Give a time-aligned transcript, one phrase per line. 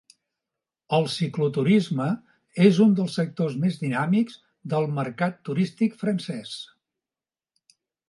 [0.99, 2.07] El cicloturisme
[2.69, 4.41] és un dels sectors més dinàmics
[4.75, 6.61] del mercat turístic francès.